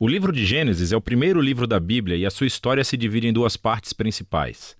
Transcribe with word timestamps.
O 0.00 0.06
livro 0.06 0.32
de 0.32 0.46
Gênesis 0.46 0.92
é 0.92 0.96
o 0.96 1.00
primeiro 1.00 1.40
livro 1.40 1.66
da 1.66 1.80
Bíblia 1.80 2.16
e 2.16 2.24
a 2.24 2.30
sua 2.30 2.46
história 2.46 2.84
se 2.84 2.96
divide 2.96 3.26
em 3.26 3.32
duas 3.32 3.56
partes 3.56 3.92
principais. 3.92 4.76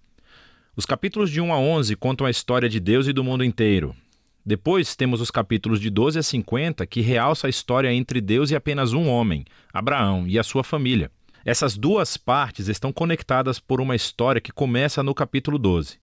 Os 0.76 0.86
capítulos 0.86 1.28
de 1.28 1.40
1 1.40 1.52
a 1.52 1.58
11 1.58 1.96
contam 1.96 2.24
a 2.24 2.30
história 2.30 2.68
de 2.68 2.78
Deus 2.78 3.08
e 3.08 3.12
do 3.12 3.24
mundo 3.24 3.42
inteiro. 3.42 3.96
Depois 4.46 4.94
temos 4.94 5.20
os 5.20 5.28
capítulos 5.28 5.80
de 5.80 5.90
12 5.90 6.20
a 6.20 6.22
50 6.22 6.86
que 6.86 7.00
realça 7.00 7.48
a 7.48 7.50
história 7.50 7.92
entre 7.92 8.20
Deus 8.20 8.52
e 8.52 8.54
apenas 8.54 8.92
um 8.92 9.08
homem, 9.08 9.44
Abraão, 9.72 10.24
e 10.24 10.38
a 10.38 10.44
sua 10.44 10.62
família. 10.62 11.10
Essas 11.44 11.76
duas 11.76 12.16
partes 12.16 12.68
estão 12.68 12.92
conectadas 12.92 13.58
por 13.58 13.80
uma 13.80 13.96
história 13.96 14.40
que 14.40 14.52
começa 14.52 15.02
no 15.02 15.12
capítulo 15.12 15.58
12. 15.58 15.98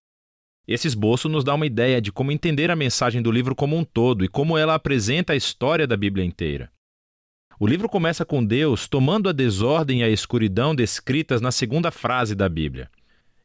Esse 0.68 0.88
esboço 0.88 1.30
nos 1.30 1.46
dá 1.46 1.54
uma 1.54 1.66
ideia 1.66 2.02
de 2.02 2.12
como 2.12 2.34
entender 2.34 2.70
a 2.70 2.76
mensagem 2.76 3.22
do 3.22 3.32
livro 3.32 3.56
como 3.56 3.78
um 3.78 3.86
todo 3.86 4.26
e 4.26 4.28
como 4.28 4.58
ela 4.58 4.76
apresenta 4.76 5.32
a 5.32 5.38
história 5.38 5.88
da 5.88 5.96
Bíblia 5.96 6.26
inteira. 6.26 6.70
O 7.58 7.66
livro 7.66 7.88
começa 7.88 8.26
com 8.26 8.44
Deus 8.44 8.86
tomando 8.86 9.30
a 9.30 9.32
desordem 9.32 10.02
e 10.02 10.04
a 10.04 10.10
escuridão 10.10 10.76
descritas 10.76 11.40
na 11.40 11.52
segunda 11.52 11.90
frase 11.90 12.36
da 12.36 12.50
Bíblia. 12.50 12.90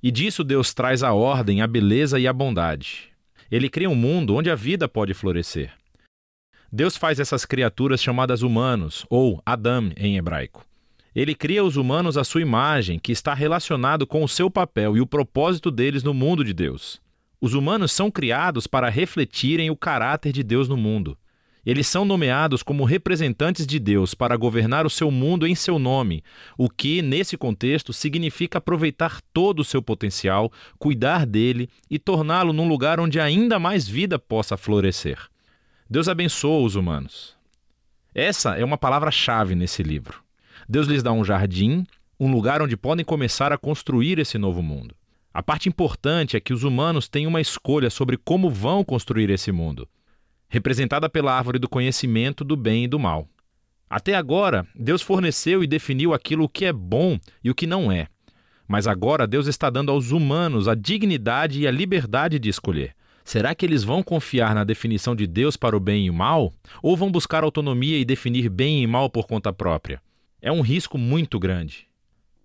E 0.02 0.10
disso 0.10 0.42
Deus 0.42 0.74
traz 0.74 1.04
a 1.04 1.12
ordem, 1.12 1.62
a 1.62 1.66
beleza 1.66 2.18
e 2.18 2.26
a 2.26 2.32
bondade. 2.32 3.10
Ele 3.48 3.68
cria 3.68 3.88
um 3.88 3.94
mundo 3.94 4.34
onde 4.34 4.50
a 4.50 4.56
vida 4.56 4.88
pode 4.88 5.14
florescer. 5.14 5.72
Deus 6.72 6.96
faz 6.96 7.20
essas 7.20 7.44
criaturas 7.44 8.02
chamadas 8.02 8.42
humanos, 8.42 9.06
ou 9.08 9.40
Adam 9.46 9.92
em 9.96 10.16
hebraico. 10.16 10.64
Ele 11.14 11.34
cria 11.34 11.62
os 11.62 11.76
humanos 11.76 12.16
à 12.16 12.24
sua 12.24 12.40
imagem, 12.40 12.98
que 12.98 13.12
está 13.12 13.32
relacionado 13.32 14.06
com 14.06 14.24
o 14.24 14.28
seu 14.28 14.50
papel 14.50 14.96
e 14.96 15.00
o 15.00 15.06
propósito 15.06 15.70
deles 15.70 16.02
no 16.02 16.14
mundo 16.14 16.44
de 16.44 16.52
Deus. 16.52 17.00
Os 17.40 17.54
humanos 17.54 17.92
são 17.92 18.10
criados 18.10 18.66
para 18.66 18.88
refletirem 18.88 19.70
o 19.70 19.76
caráter 19.76 20.32
de 20.32 20.42
Deus 20.42 20.68
no 20.68 20.76
mundo. 20.76 21.16
Eles 21.64 21.86
são 21.86 22.06
nomeados 22.06 22.62
como 22.62 22.84
representantes 22.84 23.66
de 23.66 23.78
Deus 23.78 24.14
para 24.14 24.36
governar 24.36 24.86
o 24.86 24.90
seu 24.90 25.10
mundo 25.10 25.46
em 25.46 25.54
seu 25.54 25.78
nome, 25.78 26.24
o 26.56 26.70
que, 26.70 27.02
nesse 27.02 27.36
contexto, 27.36 27.92
significa 27.92 28.58
aproveitar 28.58 29.20
todo 29.32 29.60
o 29.60 29.64
seu 29.64 29.82
potencial, 29.82 30.50
cuidar 30.78 31.26
dele 31.26 31.68
e 31.90 31.98
torná-lo 31.98 32.52
num 32.52 32.66
lugar 32.66 32.98
onde 32.98 33.20
ainda 33.20 33.58
mais 33.58 33.86
vida 33.86 34.18
possa 34.18 34.56
florescer. 34.56 35.18
Deus 35.88 36.08
abençoa 36.08 36.64
os 36.64 36.76
humanos. 36.76 37.36
Essa 38.14 38.56
é 38.56 38.64
uma 38.64 38.78
palavra-chave 38.78 39.54
nesse 39.54 39.82
livro. 39.82 40.22
Deus 40.68 40.86
lhes 40.86 41.02
dá 41.02 41.12
um 41.12 41.24
jardim, 41.24 41.86
um 42.18 42.32
lugar 42.32 42.62
onde 42.62 42.76
podem 42.76 43.04
começar 43.04 43.52
a 43.52 43.58
construir 43.58 44.18
esse 44.18 44.38
novo 44.38 44.62
mundo. 44.62 44.94
A 45.32 45.42
parte 45.42 45.68
importante 45.68 46.36
é 46.36 46.40
que 46.40 46.52
os 46.52 46.64
humanos 46.64 47.06
têm 47.06 47.26
uma 47.26 47.40
escolha 47.40 47.90
sobre 47.90 48.16
como 48.16 48.48
vão 48.48 48.82
construir 48.82 49.30
esse 49.30 49.52
mundo 49.52 49.86
representada 50.50 51.08
pela 51.08 51.32
árvore 51.32 51.60
do 51.60 51.68
conhecimento 51.68 52.44
do 52.44 52.56
bem 52.56 52.84
e 52.84 52.88
do 52.88 52.98
mal. 52.98 53.28
Até 53.88 54.14
agora, 54.14 54.66
Deus 54.74 55.00
forneceu 55.00 55.62
e 55.62 55.66
definiu 55.66 56.12
aquilo 56.12 56.48
que 56.48 56.64
é 56.64 56.72
bom 56.72 57.18
e 57.42 57.50
o 57.50 57.54
que 57.54 57.66
não 57.66 57.90
é. 57.90 58.08
Mas 58.66 58.86
agora 58.86 59.26
Deus 59.26 59.46
está 59.46 59.70
dando 59.70 59.90
aos 59.90 60.10
humanos 60.10 60.68
a 60.68 60.74
dignidade 60.74 61.60
e 61.60 61.66
a 61.66 61.70
liberdade 61.70 62.38
de 62.38 62.48
escolher. 62.48 62.94
Será 63.24 63.54
que 63.54 63.64
eles 63.64 63.84
vão 63.84 64.02
confiar 64.02 64.54
na 64.54 64.64
definição 64.64 65.14
de 65.14 65.26
Deus 65.26 65.56
para 65.56 65.76
o 65.76 65.80
bem 65.80 66.06
e 66.06 66.10
o 66.10 66.14
mal? 66.14 66.52
Ou 66.82 66.96
vão 66.96 67.10
buscar 67.10 67.44
autonomia 67.44 67.98
e 67.98 68.04
definir 68.04 68.48
bem 68.48 68.82
e 68.82 68.86
mal 68.86 69.08
por 69.08 69.26
conta 69.26 69.52
própria? 69.52 70.02
É 70.42 70.50
um 70.50 70.62
risco 70.62 70.98
muito 70.98 71.38
grande. 71.38 71.86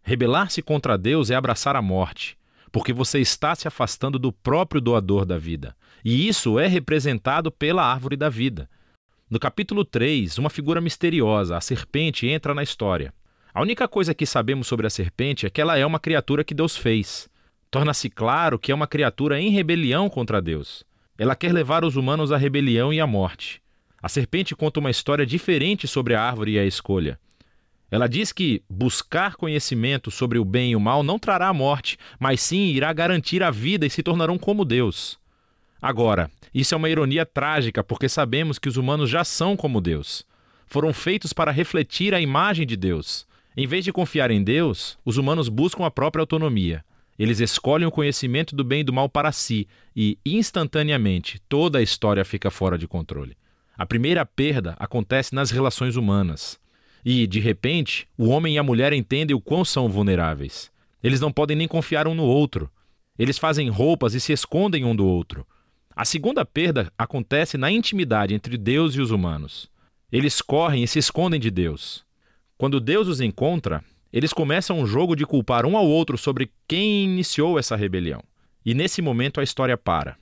Rebelar-se 0.03 0.61
contra 0.61 0.97
Deus 0.97 1.31
é 1.31 1.35
abraçar 1.35 1.75
a 1.75 1.81
morte 1.81 2.37
porque 2.75 2.91
você 2.91 3.19
está 3.19 3.55
se 3.55 3.69
afastando 3.69 4.19
do 4.19 4.33
próprio 4.33 4.81
doador 4.81 5.25
da 5.25 5.37
vida. 5.37 5.73
E 6.03 6.27
isso 6.27 6.59
é 6.59 6.67
representado 6.67 7.49
pela 7.49 7.81
árvore 7.81 8.17
da 8.17 8.27
vida. 8.27 8.69
No 9.29 9.39
capítulo 9.39 9.85
3, 9.85 10.37
uma 10.37 10.49
figura 10.49 10.81
misteriosa, 10.81 11.55
a 11.55 11.61
serpente, 11.61 12.27
entra 12.27 12.53
na 12.53 12.61
história. 12.61 13.13
A 13.53 13.61
única 13.61 13.87
coisa 13.87 14.13
que 14.13 14.25
sabemos 14.25 14.67
sobre 14.67 14.85
a 14.85 14.89
serpente 14.89 15.45
é 15.45 15.49
que 15.49 15.61
ela 15.61 15.77
é 15.77 15.85
uma 15.85 16.01
criatura 16.01 16.43
que 16.43 16.53
Deus 16.53 16.75
fez. 16.75 17.29
Torna-se 17.71 18.09
claro 18.09 18.59
que 18.59 18.73
é 18.73 18.75
uma 18.75 18.87
criatura 18.87 19.39
em 19.39 19.51
rebelião 19.51 20.09
contra 20.09 20.41
Deus. 20.41 20.83
Ela 21.17 21.33
quer 21.33 21.53
levar 21.53 21.85
os 21.85 21.95
humanos 21.95 22.33
à 22.33 22.35
rebelião 22.35 22.91
e 22.91 22.99
à 22.99 23.07
morte. 23.07 23.61
A 24.03 24.09
serpente 24.09 24.53
conta 24.53 24.81
uma 24.81 24.91
história 24.91 25.25
diferente 25.25 25.87
sobre 25.87 26.13
a 26.13 26.21
árvore 26.21 26.55
e 26.55 26.59
a 26.59 26.65
escolha. 26.65 27.17
Ela 27.89 28.07
diz 28.07 28.31
que 28.31 28.63
buscar 28.69 29.35
conhecimento 29.35 30.09
sobre 30.09 30.39
o 30.39 30.45
bem 30.45 30.71
e 30.71 30.75
o 30.75 30.79
mal 30.79 31.03
não 31.03 31.19
trará 31.19 31.47
a 31.47 31.53
morte, 31.53 31.97
mas 32.19 32.41
sim 32.41 32.67
irá 32.67 32.91
garantir 32.91 33.43
a 33.43 33.51
vida 33.51 33.85
e 33.85 33.89
se 33.89 34.01
tornarão 34.01 34.37
como 34.37 34.65
Deus. 34.65 35.19
Agora, 35.81 36.31
isso 36.53 36.73
é 36.73 36.77
uma 36.77 36.89
ironia 36.89 37.25
trágica 37.25 37.83
porque 37.83 38.09
sabemos 38.09 38.57
que 38.57 38.67
os 38.67 38.77
humanos 38.77 39.09
já 39.09 39.23
são 39.23 39.55
como 39.55 39.79
Deus. 39.79 40.25
Foram 40.65 40.91
feitos 40.91 41.31
para 41.31 41.51
refletir 41.51 42.13
a 42.13 42.19
imagem 42.19 42.65
de 42.65 42.75
Deus. 42.75 43.27
Em 43.55 43.67
vez 43.67 43.85
de 43.85 43.93
confiar 43.93 44.31
em 44.31 44.43
Deus, 44.43 44.97
os 45.05 45.17
humanos 45.17 45.47
buscam 45.47 45.85
a 45.85 45.91
própria 45.91 46.21
autonomia. 46.21 46.83
Eles 47.17 47.39
escolhem 47.39 47.87
o 47.87 47.91
conhecimento 47.91 48.55
do 48.55 48.63
bem 48.63 48.81
e 48.81 48.83
do 48.83 48.91
mal 48.91 49.07
para 49.07 49.31
si 49.31 49.67
e, 49.95 50.17
instantaneamente, 50.25 51.39
toda 51.47 51.79
a 51.79 51.81
história 51.81 52.25
fica 52.25 52.51
fora 52.51 52.77
de 52.77 52.87
controle. 52.87 53.37
A 53.77 53.85
primeira 53.85 54.25
perda 54.25 54.75
acontece 54.79 55.33
nas 55.35 55.51
relações 55.51 55.95
humanas. 55.95 56.59
E, 57.05 57.27
de 57.27 57.39
repente, 57.39 58.07
o 58.17 58.29
homem 58.29 58.55
e 58.55 58.57
a 58.57 58.63
mulher 58.63 58.91
entendem 58.91 59.35
o 59.35 59.39
quão 59.39 59.63
são 59.63 59.87
vulneráveis. 59.87 60.71
Eles 61.03 61.21
não 61.21 61.31
podem 61.31 61.55
nem 61.55 61.67
confiar 61.67 62.07
um 62.07 62.15
no 62.15 62.23
outro. 62.23 62.67
Eles 63.17 63.37
fazem 63.37 63.69
roupas 63.69 64.15
e 64.15 64.19
se 64.19 64.33
escondem 64.33 64.83
um 64.83 64.95
do 64.95 65.05
outro. 65.05 65.45
A 65.95 66.03
segunda 66.03 66.43
perda 66.43 66.91
acontece 66.97 67.59
na 67.59 67.71
intimidade 67.71 68.33
entre 68.33 68.57
Deus 68.57 68.95
e 68.95 69.01
os 69.01 69.11
humanos. 69.11 69.69
Eles 70.11 70.41
correm 70.41 70.83
e 70.83 70.87
se 70.87 70.97
escondem 70.97 71.39
de 71.39 71.51
Deus. 71.51 72.03
Quando 72.57 72.79
Deus 72.79 73.07
os 73.07 73.21
encontra, 73.21 73.83
eles 74.11 74.33
começam 74.33 74.79
um 74.79 74.87
jogo 74.87 75.15
de 75.15 75.27
culpar 75.27 75.63
um 75.63 75.77
ao 75.77 75.85
outro 75.85 76.17
sobre 76.17 76.51
quem 76.67 77.03
iniciou 77.03 77.59
essa 77.59 77.75
rebelião. 77.75 78.23
E 78.65 78.73
nesse 78.73 78.99
momento 78.99 79.39
a 79.39 79.43
história 79.43 79.77
para. 79.77 80.17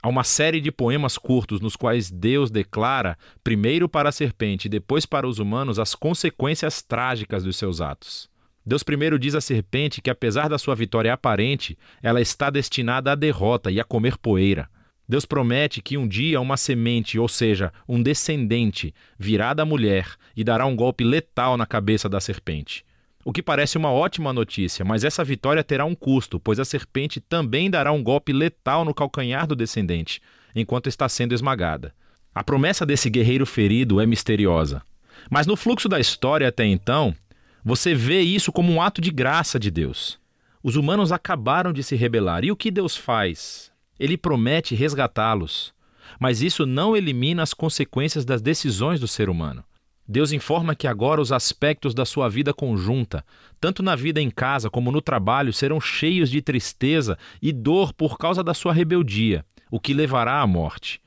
Há 0.00 0.08
uma 0.08 0.22
série 0.22 0.60
de 0.60 0.70
poemas 0.70 1.18
curtos 1.18 1.60
nos 1.60 1.74
quais 1.74 2.08
Deus 2.08 2.52
declara, 2.52 3.18
primeiro 3.42 3.88
para 3.88 4.10
a 4.10 4.12
serpente 4.12 4.66
e 4.66 4.68
depois 4.68 5.04
para 5.04 5.26
os 5.26 5.40
humanos, 5.40 5.80
as 5.80 5.94
consequências 5.94 6.80
trágicas 6.80 7.42
dos 7.42 7.56
seus 7.56 7.80
atos. 7.80 8.30
Deus 8.64 8.84
primeiro 8.84 9.18
diz 9.18 9.34
à 9.34 9.40
serpente 9.40 10.00
que, 10.00 10.10
apesar 10.10 10.48
da 10.48 10.56
sua 10.56 10.76
vitória 10.76 11.12
aparente, 11.12 11.76
ela 12.00 12.20
está 12.20 12.48
destinada 12.48 13.10
à 13.10 13.14
derrota 13.16 13.72
e 13.72 13.80
a 13.80 13.84
comer 13.84 14.16
poeira. 14.18 14.68
Deus 15.08 15.24
promete 15.24 15.82
que 15.82 15.96
um 15.96 16.06
dia 16.06 16.40
uma 16.40 16.56
semente, 16.56 17.18
ou 17.18 17.26
seja, 17.26 17.72
um 17.88 18.00
descendente, 18.00 18.94
virá 19.18 19.52
da 19.52 19.64
mulher 19.64 20.14
e 20.36 20.44
dará 20.44 20.64
um 20.66 20.76
golpe 20.76 21.02
letal 21.02 21.56
na 21.56 21.66
cabeça 21.66 22.08
da 22.08 22.20
serpente. 22.20 22.84
O 23.28 23.32
que 23.32 23.42
parece 23.42 23.76
uma 23.76 23.92
ótima 23.92 24.32
notícia, 24.32 24.86
mas 24.86 25.04
essa 25.04 25.22
vitória 25.22 25.62
terá 25.62 25.84
um 25.84 25.94
custo, 25.94 26.40
pois 26.40 26.58
a 26.58 26.64
serpente 26.64 27.20
também 27.20 27.68
dará 27.68 27.92
um 27.92 28.02
golpe 28.02 28.32
letal 28.32 28.86
no 28.86 28.94
calcanhar 28.94 29.46
do 29.46 29.54
descendente, 29.54 30.22
enquanto 30.54 30.86
está 30.86 31.06
sendo 31.10 31.34
esmagada. 31.34 31.92
A 32.34 32.42
promessa 32.42 32.86
desse 32.86 33.10
guerreiro 33.10 33.44
ferido 33.44 34.00
é 34.00 34.06
misteriosa. 34.06 34.80
Mas 35.28 35.46
no 35.46 35.56
fluxo 35.56 35.90
da 35.90 36.00
história 36.00 36.48
até 36.48 36.64
então, 36.64 37.14
você 37.62 37.94
vê 37.94 38.22
isso 38.22 38.50
como 38.50 38.72
um 38.72 38.80
ato 38.80 38.98
de 38.98 39.10
graça 39.10 39.58
de 39.58 39.70
Deus. 39.70 40.18
Os 40.62 40.76
humanos 40.76 41.12
acabaram 41.12 41.70
de 41.70 41.82
se 41.82 41.96
rebelar. 41.96 42.46
E 42.46 42.50
o 42.50 42.56
que 42.56 42.70
Deus 42.70 42.96
faz? 42.96 43.70
Ele 44.00 44.16
promete 44.16 44.74
resgatá-los. 44.74 45.74
Mas 46.18 46.40
isso 46.40 46.64
não 46.64 46.96
elimina 46.96 47.42
as 47.42 47.52
consequências 47.52 48.24
das 48.24 48.40
decisões 48.40 48.98
do 48.98 49.06
ser 49.06 49.28
humano. 49.28 49.62
Deus 50.10 50.32
informa 50.32 50.74
que 50.74 50.86
agora 50.86 51.20
os 51.20 51.30
aspectos 51.30 51.92
da 51.92 52.06
sua 52.06 52.30
vida 52.30 52.54
conjunta, 52.54 53.22
tanto 53.60 53.82
na 53.82 53.94
vida 53.94 54.22
em 54.22 54.30
casa 54.30 54.70
como 54.70 54.90
no 54.90 55.02
trabalho, 55.02 55.52
serão 55.52 55.78
cheios 55.78 56.30
de 56.30 56.40
tristeza 56.40 57.18
e 57.42 57.52
dor 57.52 57.92
por 57.92 58.16
causa 58.16 58.42
da 58.42 58.54
sua 58.54 58.72
rebeldia, 58.72 59.44
o 59.70 59.78
que 59.78 59.92
levará 59.92 60.40
à 60.40 60.46
morte. 60.46 60.98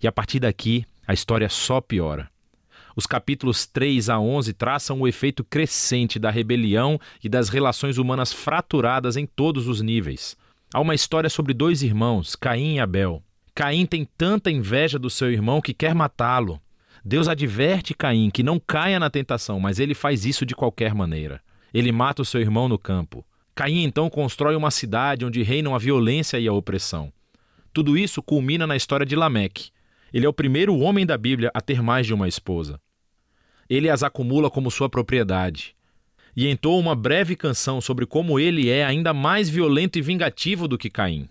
E 0.00 0.06
a 0.06 0.12
partir 0.12 0.38
daqui, 0.38 0.86
a 1.04 1.12
história 1.12 1.48
só 1.48 1.80
piora. 1.80 2.30
Os 2.94 3.06
capítulos 3.06 3.66
3 3.66 4.08
a 4.08 4.20
11 4.20 4.52
traçam 4.52 5.00
o 5.00 5.08
efeito 5.08 5.42
crescente 5.42 6.16
da 6.16 6.30
rebelião 6.30 6.96
e 7.24 7.28
das 7.28 7.48
relações 7.48 7.98
humanas 7.98 8.32
fraturadas 8.32 9.16
em 9.16 9.26
todos 9.26 9.66
os 9.66 9.80
níveis. 9.80 10.36
Há 10.72 10.80
uma 10.80 10.94
história 10.94 11.28
sobre 11.28 11.52
dois 11.52 11.82
irmãos, 11.82 12.36
Caim 12.36 12.76
e 12.76 12.80
Abel. 12.80 13.20
Caim 13.52 13.84
tem 13.84 14.04
tanta 14.16 14.48
inveja 14.48 14.96
do 14.96 15.10
seu 15.10 15.32
irmão 15.32 15.60
que 15.60 15.74
quer 15.74 15.92
matá-lo. 15.92 16.60
Deus 17.04 17.28
adverte 17.28 17.92
Caim 17.92 18.30
que 18.30 18.42
não 18.42 18.58
caia 18.58 18.98
na 18.98 19.10
tentação, 19.10 19.60
mas 19.60 19.78
ele 19.78 19.94
faz 19.94 20.24
isso 20.24 20.46
de 20.46 20.54
qualquer 20.54 20.94
maneira. 20.94 21.42
Ele 21.72 21.92
mata 21.92 22.22
o 22.22 22.24
seu 22.24 22.40
irmão 22.40 22.66
no 22.66 22.78
campo. 22.78 23.22
Caim 23.54 23.82
então 23.82 24.08
constrói 24.08 24.56
uma 24.56 24.70
cidade 24.70 25.24
onde 25.24 25.42
reinam 25.42 25.74
a 25.74 25.78
violência 25.78 26.38
e 26.38 26.48
a 26.48 26.52
opressão. 26.52 27.12
Tudo 27.74 27.98
isso 27.98 28.22
culmina 28.22 28.66
na 28.66 28.74
história 28.74 29.04
de 29.04 29.14
Lameque. 29.14 29.70
Ele 30.14 30.24
é 30.24 30.28
o 30.28 30.32
primeiro 30.32 30.78
homem 30.78 31.04
da 31.04 31.18
Bíblia 31.18 31.50
a 31.52 31.60
ter 31.60 31.82
mais 31.82 32.06
de 32.06 32.14
uma 32.14 32.26
esposa. 32.26 32.80
Ele 33.68 33.90
as 33.90 34.02
acumula 34.02 34.48
como 34.48 34.70
sua 34.70 34.88
propriedade. 34.88 35.76
E 36.34 36.48
entoa 36.48 36.80
uma 36.80 36.94
breve 36.94 37.36
canção 37.36 37.80
sobre 37.80 38.06
como 38.06 38.40
ele 38.40 38.70
é 38.70 38.84
ainda 38.84 39.12
mais 39.12 39.50
violento 39.50 39.98
e 39.98 40.02
vingativo 40.02 40.66
do 40.66 40.78
que 40.78 40.88
Caim. 40.88 41.28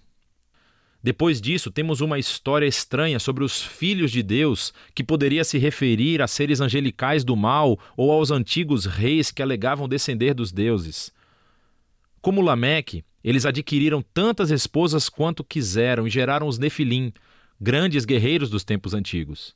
Depois 1.04 1.42
disso, 1.42 1.70
temos 1.70 2.00
uma 2.00 2.18
história 2.18 2.66
estranha 2.66 3.20
sobre 3.20 3.44
os 3.44 3.62
filhos 3.62 4.10
de 4.10 4.24
Deus, 4.24 4.74
que 4.96 5.04
poderia 5.04 5.44
se 5.44 5.58
referir 5.58 6.22
a 6.22 6.28
seres 6.28 6.62
angelicais 6.62 7.26
do 7.26 7.36
mal 7.36 7.78
ou 7.98 8.10
aos 8.10 8.32
antigos 8.32 8.86
reis 8.86 9.30
que 9.30 9.42
alegavam 9.42 9.90
descender 9.90 10.34
dos 10.34 10.50
deuses. 10.54 11.12
Como 12.22 12.42
Lameque, 12.42 13.04
eles 13.22 13.46
adquiriram 13.46 14.02
tantas 14.14 14.50
esposas 14.50 15.10
quanto 15.10 15.44
quiseram 15.44 16.08
e 16.08 16.10
geraram 16.10 16.48
os 16.48 16.58
Nefilim, 16.58 17.12
grandes 17.60 18.06
guerreiros 18.06 18.50
dos 18.50 18.64
tempos 18.64 18.94
antigos. 18.94 19.54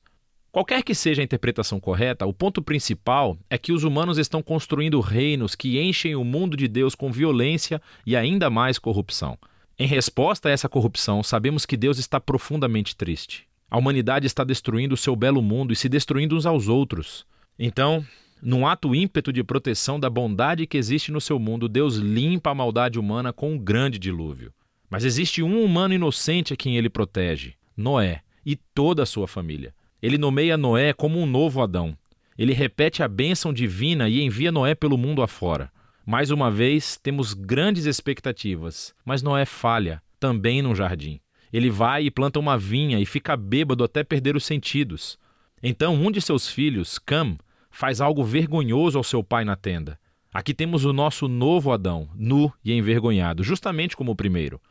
Qualquer 0.52 0.84
que 0.84 0.94
seja 0.94 1.22
a 1.22 1.26
interpretação 1.26 1.80
correta, 1.80 2.26
o 2.26 2.34
ponto 2.34 2.62
principal 2.62 3.38
é 3.50 3.58
que 3.58 3.72
os 3.72 3.86
humanos 3.86 4.18
estão 4.18 4.42
construindo 4.42 5.00
reinos 5.00 5.56
que 5.56 5.80
enchem 5.80 6.14
o 6.14 6.26
mundo 6.26 6.58
de 6.58 6.68
Deus 6.68 6.94
com 6.94 7.10
violência 7.10 7.82
e 8.06 8.18
ainda 8.18 8.50
mais 8.50 8.78
corrupção. 8.78 9.38
Em 9.80 9.86
resposta 9.86 10.50
a 10.50 10.52
essa 10.52 10.68
corrupção, 10.68 11.22
sabemos 11.22 11.64
que 11.64 11.78
Deus 11.78 12.00
está 12.00 12.20
profundamente 12.20 12.96
triste. 12.96 13.46
A 13.70 13.78
humanidade 13.78 14.26
está 14.26 14.44
destruindo 14.44 14.96
o 14.96 14.98
seu 14.98 15.16
belo 15.16 15.40
mundo 15.40 15.72
e 15.72 15.76
se 15.76 15.88
destruindo 15.88 16.36
uns 16.36 16.48
aos 16.48 16.68
outros. 16.68 17.28
Então, 17.60 18.04
num 18.42 18.66
ato 18.66 18.96
ímpeto 18.96 19.32
de 19.32 19.44
proteção 19.44 20.00
da 20.00 20.10
bondade 20.10 20.66
que 20.66 20.80
existe 20.80 21.12
no 21.12 21.22
seu 21.22 21.38
mundo, 21.38 21.70
Deus 21.70 21.98
limpa 21.98 22.50
a 22.50 22.56
maldade 22.56 22.98
humana 22.98 23.32
com 23.32 23.52
um 23.52 23.58
grande 23.58 24.00
dilúvio. 24.00 24.52
Mas 24.90 25.06
existe 25.06 25.44
um 25.44 25.64
humano 25.64 25.94
inocente 25.94 26.54
a 26.54 26.58
quem 26.58 26.76
ele 26.76 26.90
protege: 26.90 27.54
Noé 27.76 28.22
e 28.44 28.56
toda 28.56 29.04
a 29.04 29.06
sua 29.06 29.28
família. 29.28 29.76
Ele 30.02 30.18
nomeia 30.18 30.58
Noé 30.58 30.92
como 30.92 31.20
um 31.20 31.26
novo 31.28 31.62
Adão. 31.62 31.96
Ele 32.36 32.54
repete 32.54 33.04
a 33.04 33.08
bênção 33.08 33.54
divina 33.54 34.10
e 34.10 34.24
envia 34.24 34.52
Noé 34.52 34.74
pelo 34.74 34.98
mundo 34.98 35.22
afora. 35.22 35.72
Mais 36.10 36.32
uma 36.32 36.50
vez, 36.50 36.96
temos 36.96 37.34
grandes 37.34 37.84
expectativas, 37.84 38.96
mas 39.04 39.22
Noé 39.22 39.44
falha, 39.44 40.02
também 40.18 40.62
num 40.62 40.74
jardim. 40.74 41.20
Ele 41.52 41.70
vai 41.70 42.06
e 42.06 42.10
planta 42.10 42.40
uma 42.40 42.58
vinha 42.58 42.98
e 42.98 43.06
fica 43.06 43.36
bêbado 43.36 43.84
até 43.84 44.06
perder 44.06 44.34
os 44.34 44.46
sentidos. 44.46 45.20
Então, 45.62 45.96
um 45.96 46.10
de 46.10 46.22
seus 46.22 46.48
filhos, 46.48 46.98
Cam, 46.98 47.36
faz 47.70 48.00
algo 48.00 48.24
vergonhoso 48.24 48.98
ao 48.98 49.04
seu 49.04 49.22
pai 49.22 49.44
na 49.44 49.58
tenda. 49.58 50.00
Aqui 50.34 50.54
temos 50.54 50.86
o 50.86 50.94
nosso 50.94 51.28
novo 51.28 51.74
Adão, 51.74 52.08
nu 52.16 52.54
e 52.64 52.72
envergonhado, 52.72 53.44
justamente 53.44 53.98
como 53.98 54.14
o 54.14 54.16
primeiro. 54.16 54.62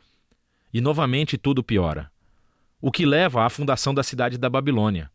E 0.73 0.81
novamente 0.81 1.37
tudo 1.37 1.63
piora. 1.63 2.09
O 2.81 2.91
que 2.91 3.05
leva 3.05 3.45
à 3.45 3.49
fundação 3.51 3.93
da 3.93 4.01
cidade 4.01 4.39
da 4.39 4.49
Babilônia. 4.49 5.11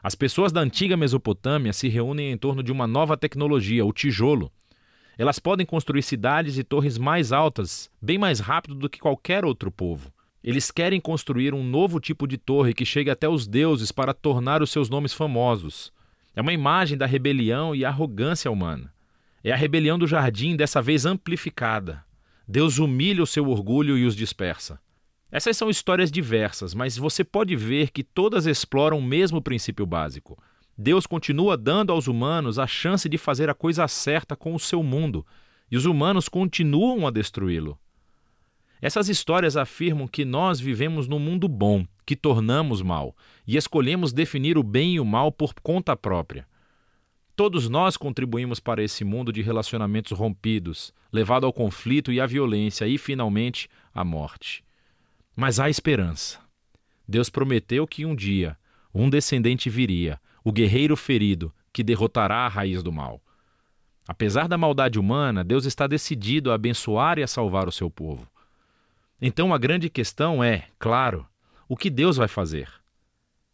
As 0.00 0.14
pessoas 0.14 0.52
da 0.52 0.60
antiga 0.60 0.96
Mesopotâmia 0.96 1.72
se 1.72 1.88
reúnem 1.88 2.30
em 2.30 2.38
torno 2.38 2.62
de 2.62 2.70
uma 2.70 2.86
nova 2.86 3.16
tecnologia, 3.16 3.84
o 3.84 3.92
tijolo, 3.92 4.52
elas 5.18 5.38
podem 5.38 5.64
construir 5.64 6.02
cidades 6.02 6.58
e 6.58 6.64
torres 6.64 6.98
mais 6.98 7.32
altas, 7.32 7.90
bem 8.00 8.18
mais 8.18 8.40
rápido 8.40 8.74
do 8.74 8.88
que 8.88 8.98
qualquer 8.98 9.44
outro 9.44 9.70
povo. 9.70 10.12
Eles 10.44 10.70
querem 10.70 11.00
construir 11.00 11.54
um 11.54 11.64
novo 11.64 11.98
tipo 11.98 12.26
de 12.26 12.36
torre 12.36 12.74
que 12.74 12.84
chegue 12.84 13.10
até 13.10 13.28
os 13.28 13.46
deuses 13.46 13.90
para 13.90 14.14
tornar 14.14 14.62
os 14.62 14.70
seus 14.70 14.88
nomes 14.88 15.12
famosos. 15.12 15.92
É 16.34 16.40
uma 16.40 16.52
imagem 16.52 16.96
da 16.98 17.06
rebelião 17.06 17.74
e 17.74 17.84
arrogância 17.84 18.50
humana. 18.50 18.92
É 19.42 19.50
a 19.50 19.56
rebelião 19.56 19.98
do 19.98 20.06
jardim, 20.06 20.54
dessa 20.54 20.82
vez 20.82 21.06
amplificada. 21.06 22.04
Deus 22.46 22.78
humilha 22.78 23.22
o 23.22 23.26
seu 23.26 23.48
orgulho 23.48 23.96
e 23.96 24.04
os 24.04 24.14
dispersa. 24.14 24.78
Essas 25.32 25.56
são 25.56 25.68
histórias 25.68 26.12
diversas, 26.12 26.74
mas 26.74 26.96
você 26.96 27.24
pode 27.24 27.56
ver 27.56 27.90
que 27.90 28.04
todas 28.04 28.46
exploram 28.46 28.98
o 28.98 29.02
mesmo 29.02 29.42
princípio 29.42 29.84
básico. 29.84 30.40
Deus 30.78 31.06
continua 31.06 31.56
dando 31.56 31.90
aos 31.90 32.06
humanos 32.06 32.58
a 32.58 32.66
chance 32.66 33.08
de 33.08 33.16
fazer 33.16 33.48
a 33.48 33.54
coisa 33.54 33.88
certa 33.88 34.36
com 34.36 34.54
o 34.54 34.60
seu 34.60 34.82
mundo, 34.82 35.26
e 35.70 35.76
os 35.76 35.86
humanos 35.86 36.28
continuam 36.28 37.06
a 37.06 37.10
destruí-lo. 37.10 37.78
Essas 38.80 39.08
histórias 39.08 39.56
afirmam 39.56 40.06
que 40.06 40.24
nós 40.24 40.60
vivemos 40.60 41.08
num 41.08 41.18
mundo 41.18 41.48
bom, 41.48 41.86
que 42.04 42.14
tornamos 42.14 42.82
mal, 42.82 43.16
e 43.46 43.56
escolhemos 43.56 44.12
definir 44.12 44.58
o 44.58 44.62
bem 44.62 44.94
e 44.94 45.00
o 45.00 45.04
mal 45.04 45.32
por 45.32 45.54
conta 45.54 45.96
própria. 45.96 46.46
Todos 47.34 47.68
nós 47.68 47.96
contribuímos 47.96 48.60
para 48.60 48.82
esse 48.82 49.02
mundo 49.02 49.32
de 49.32 49.42
relacionamentos 49.42 50.12
rompidos, 50.16 50.92
levado 51.10 51.46
ao 51.46 51.52
conflito 51.52 52.12
e 52.12 52.20
à 52.20 52.26
violência 52.26 52.86
e, 52.86 52.98
finalmente, 52.98 53.68
à 53.94 54.04
morte. 54.04 54.62
Mas 55.34 55.58
há 55.58 55.68
esperança. 55.68 56.38
Deus 57.08 57.30
prometeu 57.30 57.86
que 57.86 58.04
um 58.04 58.14
dia 58.14 58.58
um 58.96 59.10
descendente 59.10 59.68
viria, 59.68 60.18
o 60.46 60.52
guerreiro 60.52 60.96
ferido, 60.96 61.52
que 61.72 61.82
derrotará 61.82 62.46
a 62.46 62.48
raiz 62.48 62.80
do 62.80 62.92
mal. 62.92 63.20
Apesar 64.06 64.46
da 64.46 64.56
maldade 64.56 64.96
humana, 64.96 65.42
Deus 65.42 65.64
está 65.64 65.88
decidido 65.88 66.52
a 66.52 66.54
abençoar 66.54 67.18
e 67.18 67.24
a 67.24 67.26
salvar 67.26 67.66
o 67.66 67.72
seu 67.72 67.90
povo. 67.90 68.30
Então 69.20 69.52
a 69.52 69.58
grande 69.58 69.90
questão 69.90 70.44
é, 70.44 70.68
claro, 70.78 71.26
o 71.68 71.76
que 71.76 71.90
Deus 71.90 72.16
vai 72.16 72.28
fazer? 72.28 72.70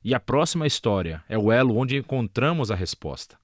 E 0.04 0.14
a 0.14 0.20
próxima 0.20 0.66
história 0.66 1.24
é 1.30 1.38
o 1.38 1.50
elo 1.50 1.78
onde 1.78 1.96
encontramos 1.96 2.70
a 2.70 2.74
resposta. 2.74 3.38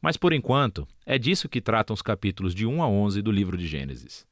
Mas 0.00 0.16
por 0.16 0.32
enquanto, 0.32 0.88
é 1.04 1.18
disso 1.18 1.46
que 1.46 1.60
tratam 1.60 1.92
os 1.92 2.00
capítulos 2.00 2.54
de 2.54 2.64
1 2.64 2.82
a 2.82 2.88
11 2.88 3.20
do 3.20 3.30
livro 3.30 3.58
de 3.58 3.66
Gênesis. 3.66 4.26